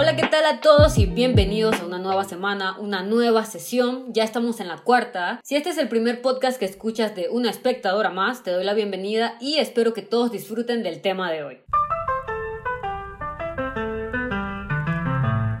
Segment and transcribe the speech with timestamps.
[0.00, 4.12] Hola, ¿qué tal a todos y bienvenidos a una nueva semana, una nueva sesión?
[4.12, 5.40] Ya estamos en la cuarta.
[5.42, 8.74] Si este es el primer podcast que escuchas de una espectadora más, te doy la
[8.74, 11.58] bienvenida y espero que todos disfruten del tema de hoy.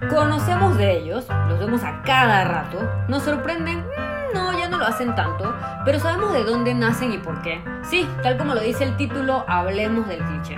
[0.08, 2.78] Conocemos de ellos, los vemos a cada rato,
[3.08, 3.84] nos sorprenden,
[4.32, 5.54] no, ya no lo hacen tanto,
[5.84, 7.60] pero sabemos de dónde nacen y por qué.
[7.88, 10.56] Sí, tal como lo dice el título, hablemos del cliché.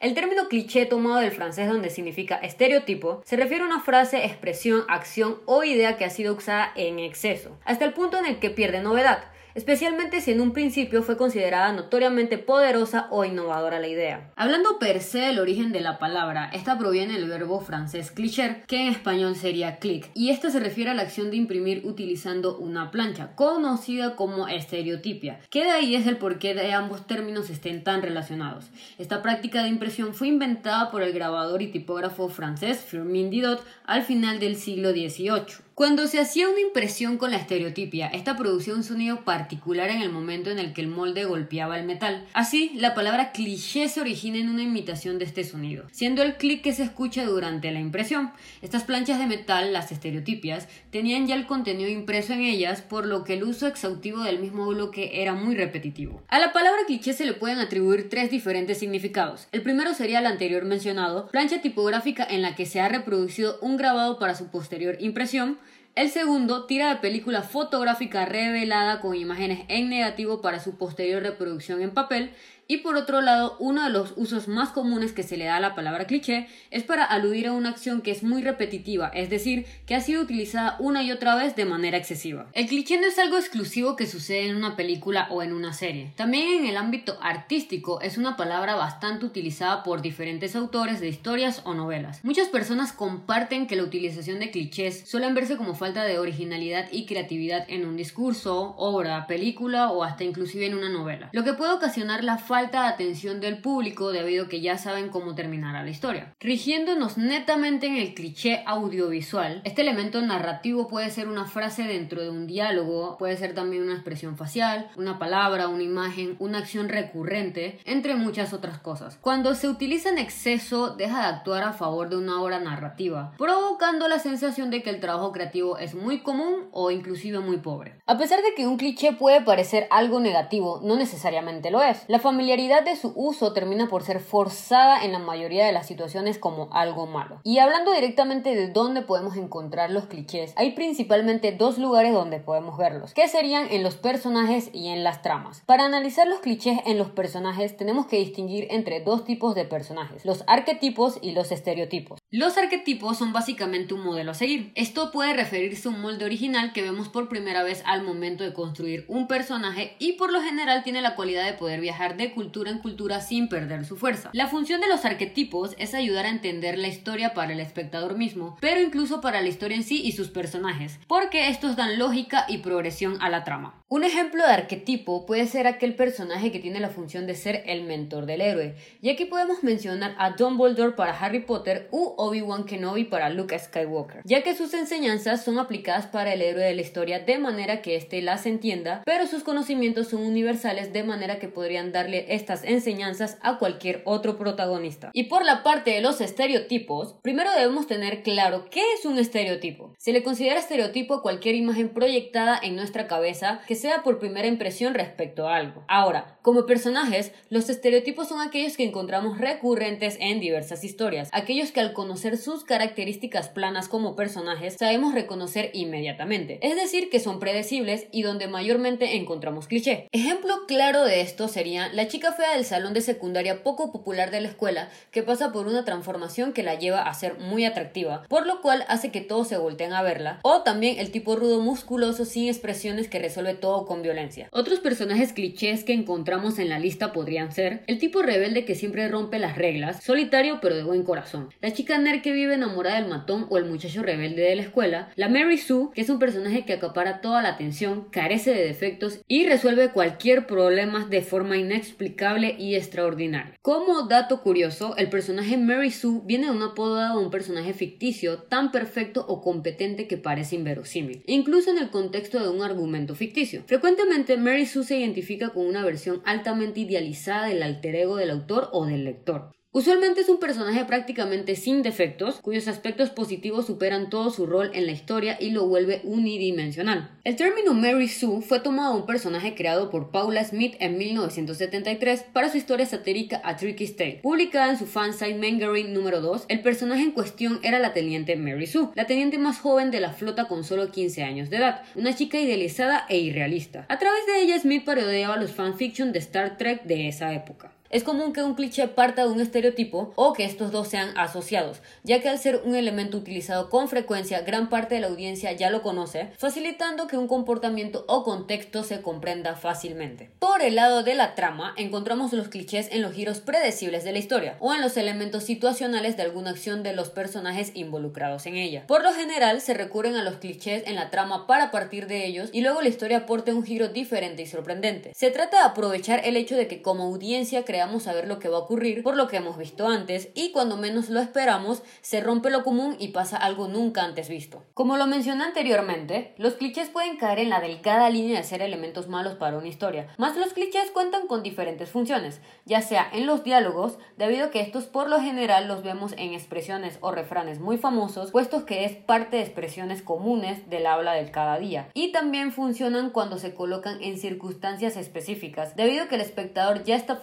[0.00, 4.84] El término cliché tomado del francés donde significa estereotipo se refiere a una frase, expresión,
[4.88, 8.50] acción o idea que ha sido usada en exceso, hasta el punto en el que
[8.50, 14.32] pierde novedad especialmente si en un principio fue considerada notoriamente poderosa o innovadora la idea.
[14.36, 18.82] Hablando per se del origen de la palabra, esta proviene del verbo francés cliché, que
[18.82, 22.90] en español sería clic, y esto se refiere a la acción de imprimir utilizando una
[22.90, 28.02] plancha, conocida como estereotipia, que de ahí es el porqué de ambos términos estén tan
[28.02, 28.70] relacionados.
[28.98, 34.02] Esta práctica de impresión fue inventada por el grabador y tipógrafo francés Firmin Didot al
[34.02, 35.69] final del siglo XVIII.
[35.74, 40.10] Cuando se hacía una impresión con la estereotipia, esta producía un sonido particular en el
[40.10, 42.26] momento en el que el molde golpeaba el metal.
[42.34, 46.60] Así, la palabra cliché se origina en una imitación de este sonido, siendo el clic
[46.60, 48.30] que se escucha durante la impresión.
[48.60, 53.24] Estas planchas de metal, las estereotipias, tenían ya el contenido impreso en ellas, por lo
[53.24, 56.22] que el uso exhaustivo del mismo bloque era muy repetitivo.
[56.28, 59.48] A la palabra cliché se le pueden atribuir tres diferentes significados.
[59.50, 63.78] El primero sería el anterior mencionado, plancha tipográfica en la que se ha reproducido un
[63.78, 65.58] grabado para su posterior impresión,
[66.00, 71.82] el segundo, tira de película fotográfica revelada con imágenes en negativo para su posterior reproducción
[71.82, 72.32] en papel.
[72.70, 75.60] Y por otro lado, uno de los usos más comunes que se le da a
[75.60, 79.66] la palabra cliché es para aludir a una acción que es muy repetitiva, es decir,
[79.86, 82.46] que ha sido utilizada una y otra vez de manera excesiva.
[82.52, 86.12] El cliché no es algo exclusivo que sucede en una película o en una serie.
[86.14, 91.62] También en el ámbito artístico es una palabra bastante utilizada por diferentes autores de historias
[91.64, 92.24] o novelas.
[92.24, 97.06] Muchas personas comparten que la utilización de clichés suelen verse como falta de originalidad y
[97.06, 101.72] creatividad en un discurso, obra, película o hasta inclusive en una novela, lo que puede
[101.72, 105.82] ocasionar la falta falta de atención del público debido a que ya saben cómo terminará
[105.82, 106.34] la historia.
[106.40, 112.28] Rigiéndonos netamente en el cliché audiovisual, este elemento narrativo puede ser una frase dentro de
[112.28, 117.78] un diálogo, puede ser también una expresión facial, una palabra, una imagen, una acción recurrente,
[117.86, 119.16] entre muchas otras cosas.
[119.22, 124.06] Cuando se utiliza en exceso, deja de actuar a favor de una obra narrativa, provocando
[124.06, 127.94] la sensación de que el trabajo creativo es muy común o inclusive muy pobre.
[128.04, 132.04] A pesar de que un cliché puede parecer algo negativo, no necesariamente lo es.
[132.06, 135.86] La familia familiaridad de su uso termina por ser forzada en la mayoría de las
[135.86, 137.40] situaciones como algo malo.
[137.44, 142.76] Y hablando directamente de dónde podemos encontrar los clichés, hay principalmente dos lugares donde podemos
[142.76, 145.62] verlos, que serían en los personajes y en las tramas.
[145.64, 150.24] Para analizar los clichés en los personajes tenemos que distinguir entre dos tipos de personajes,
[150.24, 152.19] los arquetipos y los estereotipos.
[152.32, 154.70] Los arquetipos son básicamente un modelo a seguir.
[154.76, 158.52] Esto puede referirse a un molde original que vemos por primera vez al momento de
[158.52, 162.70] construir un personaje y por lo general tiene la cualidad de poder viajar de cultura
[162.70, 164.30] en cultura sin perder su fuerza.
[164.32, 168.56] La función de los arquetipos es ayudar a entender la historia para el espectador mismo,
[168.60, 172.58] pero incluso para la historia en sí y sus personajes, porque estos dan lógica y
[172.58, 173.82] progresión a la trama.
[173.88, 177.82] Un ejemplo de arquetipo puede ser aquel personaje que tiene la función de ser el
[177.82, 183.04] mentor del héroe, y aquí podemos mencionar a Dumbledore para Harry Potter u Obi-Wan Kenobi
[183.04, 187.20] para Luke Skywalker, ya que sus enseñanzas son aplicadas para el héroe de la historia
[187.20, 191.92] de manera que éste las entienda, pero sus conocimientos son universales de manera que podrían
[191.92, 195.10] darle estas enseñanzas a cualquier otro protagonista.
[195.14, 199.94] Y por la parte de los estereotipos, primero debemos tener claro qué es un estereotipo.
[199.98, 204.46] Se le considera estereotipo a cualquier imagen proyectada en nuestra cabeza que sea por primera
[204.46, 205.84] impresión respecto a algo.
[205.88, 211.80] Ahora, como personajes, los estereotipos son aquellos que encontramos recurrentes en diversas historias, aquellos que
[211.80, 218.22] al sus características planas como personajes sabemos reconocer inmediatamente, es decir, que son predecibles y
[218.22, 220.08] donde mayormente encontramos cliché.
[220.12, 224.40] Ejemplo claro de esto sería la chica fea del salón de secundaria poco popular de
[224.40, 228.46] la escuela que pasa por una transformación que la lleva a ser muy atractiva, por
[228.46, 232.24] lo cual hace que todos se volteen a verla, o también el tipo rudo musculoso
[232.24, 234.48] sin expresiones que resuelve todo con violencia.
[234.52, 239.08] Otros personajes clichés que encontramos en la lista podrían ser el tipo rebelde que siempre
[239.08, 243.46] rompe las reglas, solitario pero de buen corazón, la chica que vive enamorada del matón
[243.50, 246.72] o el muchacho rebelde de la escuela, la Mary Sue, que es un personaje que
[246.72, 252.74] acapara toda la atención, carece de defectos y resuelve cualquier problema de forma inexplicable y
[252.74, 253.54] extraordinaria.
[253.62, 258.38] Como dato curioso, el personaje Mary Sue viene de un apodo a un personaje ficticio
[258.38, 263.62] tan perfecto o competente que parece inverosímil, incluso en el contexto de un argumento ficticio.
[263.66, 268.70] Frecuentemente Mary Sue se identifica con una versión altamente idealizada del alter ego del autor
[268.72, 269.52] o del lector.
[269.72, 274.84] Usualmente es un personaje prácticamente sin defectos, cuyos aspectos positivos superan todo su rol en
[274.84, 277.16] la historia y lo vuelve unidimensional.
[277.22, 282.24] El término Mary Sue fue tomado de un personaje creado por Paula Smith en 1973
[282.32, 284.18] para su historia satírica A Tricky State.
[284.24, 288.66] Publicada en su fansite Mangarin número 2, el personaje en cuestión era la teniente Mary
[288.66, 292.16] Sue, la teniente más joven de la flota con solo 15 años de edad, una
[292.16, 293.86] chica idealizada e irrealista.
[293.88, 297.72] A través de ella, Smith parodiaba los fanfiction de Star Trek de esa época.
[297.90, 301.80] Es común que un cliché parta de un estereotipo o que estos dos sean asociados,
[302.04, 305.70] ya que al ser un elemento utilizado con frecuencia, gran parte de la audiencia ya
[305.70, 310.30] lo conoce, facilitando que un comportamiento o contexto se comprenda fácilmente.
[310.38, 314.20] Por el lado de la trama, encontramos los clichés en los giros predecibles de la
[314.20, 318.84] historia o en los elementos situacionales de alguna acción de los personajes involucrados en ella.
[318.86, 322.50] Por lo general, se recurren a los clichés en la trama para partir de ellos
[322.52, 325.10] y luego la historia aporte un giro diferente y sorprendente.
[325.12, 328.48] Se trata de aprovechar el hecho de que como audiencia crea a saber lo que
[328.48, 332.20] va a ocurrir por lo que hemos visto antes y cuando menos lo esperamos se
[332.20, 334.64] rompe lo común y pasa algo nunca antes visto.
[334.74, 339.08] Como lo mencioné anteriormente, los clichés pueden caer en la delgada línea de ser elementos
[339.08, 343.44] malos para una historia, más los clichés cuentan con diferentes funciones, ya sea en los
[343.44, 347.78] diálogos, debido a que estos por lo general los vemos en expresiones o refranes muy
[347.78, 352.52] famosos, puestos que es parte de expresiones comunes del habla del cada día, y también
[352.52, 357.20] funcionan cuando se colocan en circunstancias específicas, debido a que el espectador ya está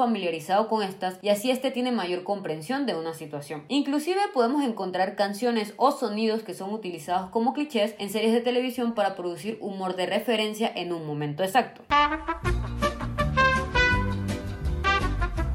[0.68, 3.64] con estas y así este tiene mayor comprensión de una situación.
[3.68, 8.94] Inclusive podemos encontrar canciones o sonidos que son utilizados como clichés en series de televisión
[8.94, 11.82] para producir humor de referencia en un momento exacto.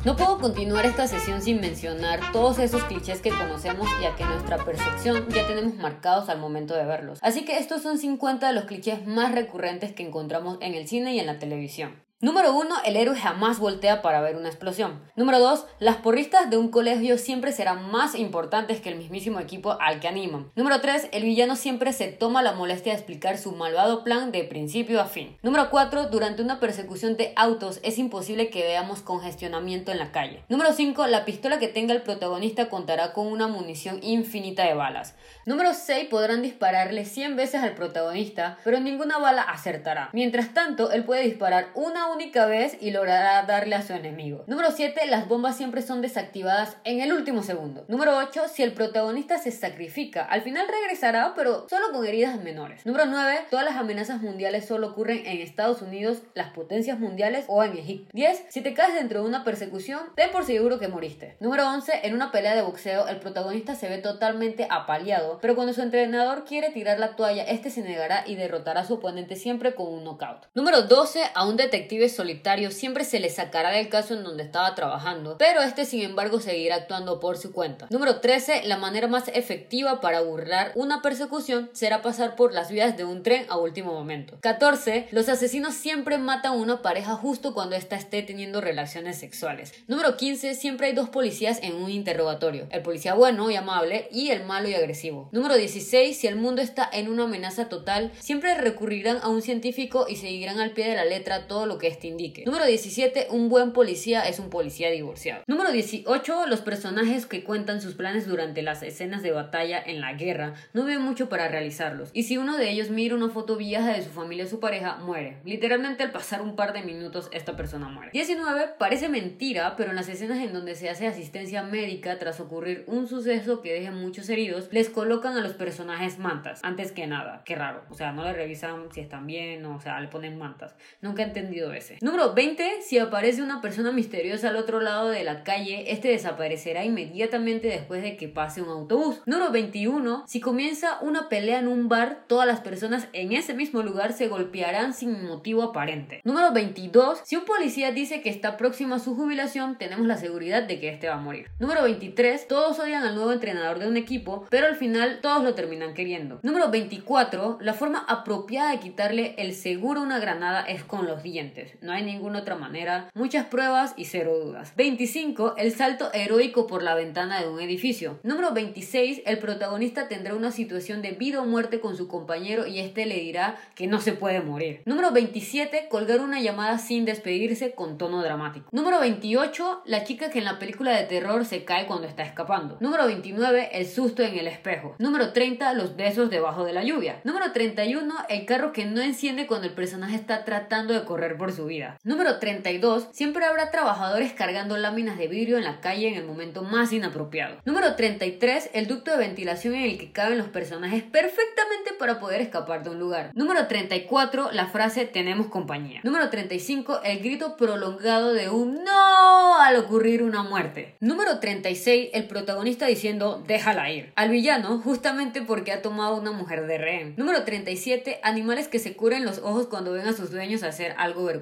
[0.05, 4.25] No puedo continuar esta sesión sin mencionar todos esos clichés que conocemos y a que
[4.25, 7.21] nuestra percepción ya tenemos marcados al momento de verlos.
[7.23, 11.15] Así que estos son 50 de los clichés más recurrentes que encontramos en el cine
[11.15, 12.03] y en la televisión.
[12.24, 12.72] Número 1.
[12.84, 15.02] El héroe jamás voltea para ver una explosión.
[15.16, 15.66] Número 2.
[15.80, 20.06] Las porristas de un colegio siempre serán más importantes que el mismísimo equipo al que
[20.06, 20.52] animan.
[20.54, 21.08] Número 3.
[21.10, 25.06] El villano siempre se toma la molestia de explicar su malvado plan de principio a
[25.06, 25.36] fin.
[25.42, 26.10] Número 4.
[26.10, 30.44] Durante una persecución de autos es imposible que veamos congestionamiento en la calle.
[30.48, 31.08] Número 5.
[31.08, 35.16] La pistola que tenga el protagonista contará con una munición infinita de balas.
[35.44, 36.06] Número 6.
[36.08, 40.10] Podrán dispararle 100 veces al protagonista, pero ninguna bala acertará.
[40.12, 44.44] Mientras tanto, él puede disparar una única vez y logrará darle a su enemigo.
[44.47, 45.06] Número 7.
[45.06, 47.85] Las bombas siempre son desactivadas en el último segundo.
[47.88, 48.49] Número 8.
[48.49, 52.85] Si el protagonista se sacrifica, al final regresará, pero solo con heridas menores.
[52.87, 53.47] Número 9.
[53.50, 58.11] Todas las amenazas mundiales solo ocurren en Estados Unidos, las potencias mundiales o en Egipto.
[58.12, 58.44] 10.
[58.49, 61.37] Si te caes dentro de una persecución, ten por seguro que moriste.
[61.41, 62.00] Número 11.
[62.05, 66.44] En una pelea de boxeo, el protagonista se ve totalmente apaleado, pero cuando su entrenador
[66.44, 70.05] quiere tirar la toalla, este se negará y derrotará a su oponente siempre con un
[70.05, 70.47] knockout.
[70.55, 71.23] Número 12.
[71.35, 75.62] A un detective solitario siempre se le sacará del caso en donde estaba trabajando, pero
[75.62, 77.87] este sin embargo seguirá actuando por su cuenta.
[77.90, 78.62] Número 13.
[78.64, 83.22] La manera más efectiva para burlar una persecución será pasar por las vías de un
[83.22, 84.38] tren a último momento.
[84.40, 85.08] 14.
[85.10, 89.72] Los asesinos siempre matan a una pareja justo cuando ésta esté teniendo relaciones sexuales.
[89.87, 90.55] Número 15.
[90.55, 92.66] Siempre hay dos policías en un interrogatorio.
[92.70, 95.28] El policía bueno y amable y el malo y agresivo.
[95.32, 96.16] Número 16.
[96.16, 100.60] Si el mundo está en una amenaza total, siempre recurrirán a un científico y seguirán
[100.60, 102.44] al pie de la letra todo lo que este indique.
[102.44, 103.29] Número 17.
[103.31, 105.43] Un buen policía es un policía divorciado.
[105.47, 106.47] Número 18.
[106.47, 110.84] Los personajes que cuentan sus planes durante las escenas de batalla en la guerra no
[110.84, 112.11] ven mucho para realizarlos.
[112.13, 114.96] Y si uno de ellos mira una foto vieja de su familia o su pareja,
[114.96, 115.39] muere.
[115.44, 118.11] Literalmente al pasar un par de minutos esta persona muere.
[118.13, 118.75] 19.
[118.79, 123.06] Parece mentira, pero en las escenas en donde se hace asistencia médica tras ocurrir un
[123.06, 126.61] suceso que deje muchos heridos, les colocan a los personajes mantas.
[126.63, 127.43] Antes que nada.
[127.44, 127.84] Qué raro.
[127.91, 130.75] O sea, no le revisan si están bien o sea, le ponen mantas.
[131.01, 131.81] Nunca he entendido eso.
[132.01, 132.82] Número 20.
[132.82, 138.03] Si aparece una persona misteriosa al otro lado de la calle, este desaparecerá inmediatamente después
[138.03, 139.20] de que pase un autobús.
[139.27, 140.24] Número 21.
[140.27, 144.29] Si comienza una pelea en un bar, todas las personas en ese mismo lugar se
[144.29, 146.20] golpearán sin motivo aparente.
[146.24, 147.20] Número 22.
[147.24, 150.89] Si un policía dice que está próximo a su jubilación, tenemos la seguridad de que
[150.89, 151.48] este va a morir.
[151.58, 152.48] Número 23.
[152.48, 156.41] Todos odian al nuevo entrenador de un equipo, pero al final todos lo terminan queriendo.
[156.43, 157.58] Número 24.
[157.60, 161.92] La forma apropiada de quitarle el seguro a una granada es con los dientes no
[161.92, 164.72] hay ninguna otra manera, muchas pruebas y cero dudas.
[164.76, 165.56] 25.
[165.56, 168.19] El salto heroico por la ventana de un edificio.
[168.22, 169.22] Número 26.
[169.26, 173.16] El protagonista tendrá una situación de vida o muerte con su compañero y este le
[173.16, 174.82] dirá que no se puede morir.
[174.86, 175.88] Número 27.
[175.88, 178.69] Colgar una llamada sin despedirse con tono dramático.
[178.72, 179.82] Número 28.
[179.86, 182.76] La chica que en la película de terror se cae cuando está escapando.
[182.81, 183.70] Número 29.
[183.72, 184.94] El susto en el espejo.
[184.98, 185.74] Número 30.
[185.74, 187.20] Los besos debajo de la lluvia.
[187.24, 188.14] Número 31.
[188.28, 191.99] El carro que no enciende cuando el personaje está tratando de correr por su vida.
[192.05, 193.09] Número 32.
[193.13, 197.56] Siempre habrá trabajadores cargando láminas de vidrio en la calle en el momento más inapropiado.
[197.65, 198.71] Número 33.
[198.73, 202.91] El ducto de ventilación en el que caben los personajes perfectamente para poder escapar de
[202.91, 203.31] un lugar.
[203.35, 204.53] Número 34.
[204.53, 206.01] La frase tenemos compañía.
[206.03, 207.01] Número 35.
[207.05, 210.97] El grito prolongado de un no al ocurrir una muerte.
[211.01, 212.11] Número 36.
[212.13, 214.13] El protagonista diciendo déjala ir.
[214.17, 217.15] Al villano justamente porque ha tomado una mujer de rehén.
[217.17, 218.21] Número 37.
[218.23, 221.42] Animales que se curen los ojos cuando ven a sus dueños hacer algo vergonzoso.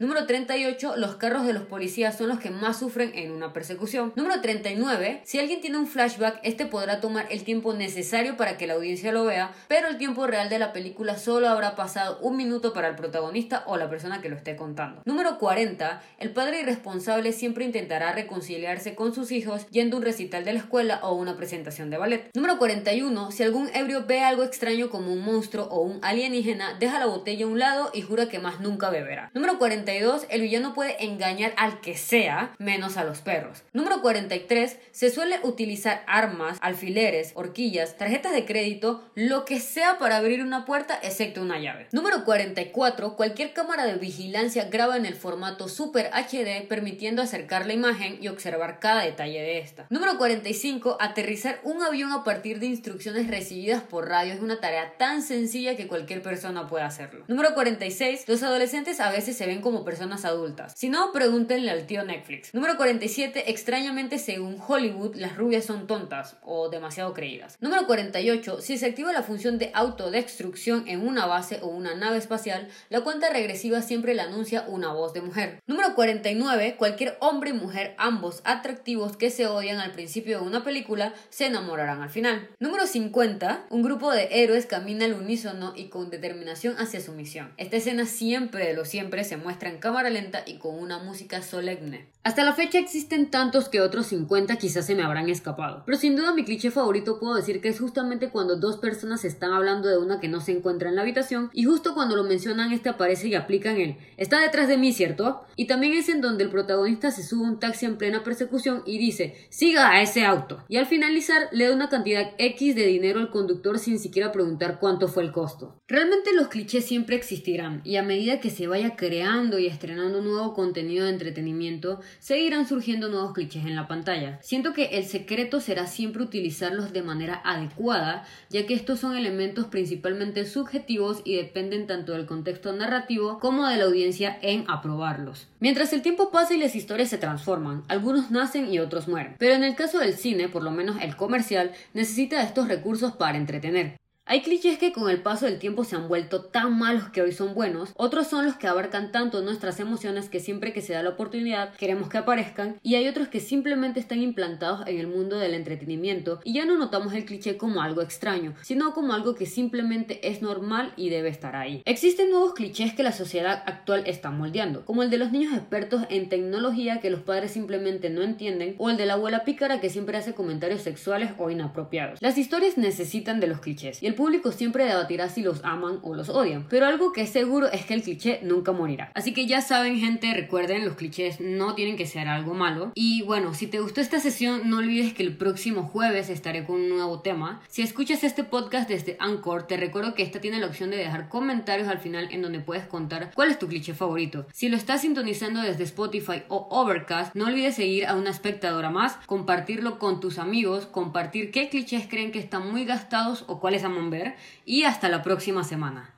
[0.00, 0.96] Número 38.
[0.96, 4.12] Los carros de los policías son los que más sufren en una persecución.
[4.16, 5.22] Número 39.
[5.24, 9.12] Si alguien tiene un flashback, este podrá tomar el tiempo necesario para que la audiencia
[9.12, 12.88] lo vea, pero el tiempo real de la película solo habrá pasado un minuto para
[12.88, 15.02] el protagonista o la persona que lo esté contando.
[15.04, 16.02] Número 40.
[16.18, 20.60] El padre irresponsable siempre intentará reconciliarse con sus hijos yendo a un recital de la
[20.60, 22.30] escuela o una presentación de ballet.
[22.34, 23.30] Número 41.
[23.30, 27.44] Si algún ebrio ve algo extraño como un monstruo o un alienígena, deja la botella
[27.44, 29.30] a un lado y jura que más nunca beberá.
[29.36, 30.24] Número 42.
[30.30, 33.64] El villano puede engañar al que sea, menos a los perros.
[33.74, 34.78] Número 43.
[34.92, 40.64] Se suele utilizar armas, alfileres, horquillas, tarjetas de crédito, lo que sea para abrir una
[40.64, 41.86] puerta excepto una llave.
[41.92, 43.14] Número 44.
[43.14, 48.28] Cualquier cámara de vigilancia graba en el formato Super HD permitiendo acercar la imagen y
[48.28, 49.84] observar cada detalle de esta.
[49.90, 50.96] Número 45.
[50.98, 55.76] Aterrizar un avión a partir de instrucciones recibidas por radio es una tarea tan sencilla
[55.76, 57.26] que cualquier persona puede hacerlo.
[57.28, 58.26] Número 46.
[58.28, 60.72] Los adolescentes a veces se ven como personas adultas.
[60.76, 62.54] Si no, pregúntenle al tío Netflix.
[62.54, 63.50] Número 47.
[63.50, 67.56] Extrañamente, según Hollywood, las rubias son tontas o demasiado creídas.
[67.60, 68.60] Número 48.
[68.60, 73.02] Si se activa la función de autodestrucción en una base o una nave espacial, la
[73.02, 75.62] cuenta regresiva siempre le anuncia una voz de mujer.
[75.66, 76.76] Número 49.
[76.76, 81.46] Cualquier hombre y mujer, ambos atractivos que se odian al principio de una película, se
[81.46, 82.48] enamorarán al final.
[82.58, 83.66] Número 50.
[83.70, 87.52] Un grupo de héroes camina al unísono y con determinación hacia su misión.
[87.56, 91.42] Esta escena siempre de lo siempre se muestra en cámara lenta y con una música
[91.42, 92.06] solemne.
[92.26, 95.84] Hasta la fecha existen tantos que otros 50 quizás se me habrán escapado.
[95.86, 99.52] Pero sin duda mi cliché favorito puedo decir que es justamente cuando dos personas están
[99.52, 102.72] hablando de una que no se encuentra en la habitación y justo cuando lo mencionan
[102.72, 105.44] este aparece y aplican el está detrás de mí, ¿cierto?
[105.54, 108.98] Y también es en donde el protagonista se sube un taxi en plena persecución y
[108.98, 110.64] dice siga a ese auto.
[110.68, 114.80] Y al finalizar le da una cantidad X de dinero al conductor sin siquiera preguntar
[114.80, 115.80] cuánto fue el costo.
[115.86, 120.54] Realmente los clichés siempre existirán y a medida que se vaya creando y estrenando nuevo
[120.54, 124.38] contenido de entretenimiento, seguirán surgiendo nuevos clichés en la pantalla.
[124.42, 129.66] Siento que el secreto será siempre utilizarlos de manera adecuada, ya que estos son elementos
[129.66, 135.46] principalmente subjetivos y dependen tanto del contexto narrativo como de la audiencia en aprobarlos.
[135.60, 139.36] Mientras el tiempo pasa y las historias se transforman, algunos nacen y otros mueren.
[139.38, 143.38] Pero en el caso del cine, por lo menos el comercial, necesita estos recursos para
[143.38, 143.96] entretener.
[144.28, 147.30] Hay clichés que con el paso del tiempo se han vuelto tan malos que hoy
[147.30, 151.04] son buenos, otros son los que abarcan tanto nuestras emociones que siempre que se da
[151.04, 155.38] la oportunidad queremos que aparezcan, y hay otros que simplemente están implantados en el mundo
[155.38, 159.46] del entretenimiento y ya no notamos el cliché como algo extraño, sino como algo que
[159.46, 161.82] simplemente es normal y debe estar ahí.
[161.84, 166.02] Existen nuevos clichés que la sociedad actual está moldeando, como el de los niños expertos
[166.10, 169.88] en tecnología que los padres simplemente no entienden, o el de la abuela pícara que
[169.88, 172.20] siempre hace comentarios sexuales o inapropiados.
[172.20, 176.14] Las historias necesitan de los clichés, y el público siempre debatirá si los aman o
[176.14, 179.12] los odian, pero algo que es seguro es que el cliché nunca morirá.
[179.14, 182.90] Así que ya saben gente, recuerden, los clichés no tienen que ser algo malo.
[182.94, 186.76] Y bueno, si te gustó esta sesión, no olvides que el próximo jueves estaré con
[186.76, 187.60] un nuevo tema.
[187.68, 191.28] Si escuchas este podcast desde Anchor, te recuerdo que esta tiene la opción de dejar
[191.28, 194.46] comentarios al final en donde puedes contar cuál es tu cliché favorito.
[194.52, 199.18] Si lo estás sintonizando desde Spotify o Overcast, no olvides seguir a una espectadora más,
[199.26, 204.05] compartirlo con tus amigos, compartir qué clichés creen que están muy gastados o cuáles aman
[204.10, 206.14] ver y hasta la próxima semana.